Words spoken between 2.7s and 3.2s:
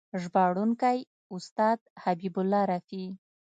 رفیع